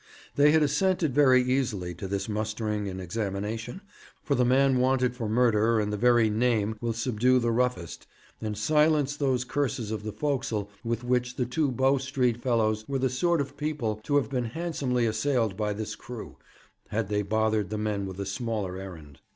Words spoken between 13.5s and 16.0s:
people to have been handsomely assailed by this